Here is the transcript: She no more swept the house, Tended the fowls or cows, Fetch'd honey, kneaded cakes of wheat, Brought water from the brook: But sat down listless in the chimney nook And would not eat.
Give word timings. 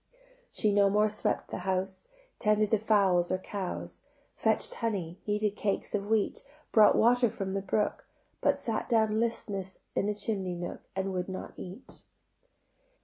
She 0.51 0.73
no 0.73 0.89
more 0.89 1.09
swept 1.09 1.51
the 1.51 1.59
house, 1.59 2.07
Tended 2.39 2.71
the 2.71 2.79
fowls 2.79 3.31
or 3.31 3.37
cows, 3.37 4.01
Fetch'd 4.33 4.73
honey, 4.73 5.19
kneaded 5.27 5.51
cakes 5.55 5.93
of 5.93 6.07
wheat, 6.07 6.43
Brought 6.71 6.95
water 6.95 7.29
from 7.29 7.53
the 7.53 7.61
brook: 7.61 8.07
But 8.41 8.59
sat 8.59 8.89
down 8.89 9.19
listless 9.19 9.77
in 9.93 10.07
the 10.07 10.15
chimney 10.15 10.55
nook 10.55 10.81
And 10.95 11.13
would 11.13 11.29
not 11.29 11.53
eat. 11.55 12.01